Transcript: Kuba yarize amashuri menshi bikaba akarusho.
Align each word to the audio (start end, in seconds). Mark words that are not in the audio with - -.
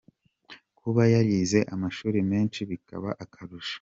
Kuba 0.79 1.01
yarize 1.13 1.59
amashuri 1.73 2.17
menshi 2.31 2.59
bikaba 2.69 3.09
akarusho. 3.23 3.69